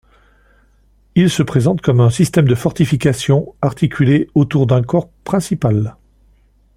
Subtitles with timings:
[1.13, 5.95] Il se présente comme un système de fortification articulé autour d'un corps principal.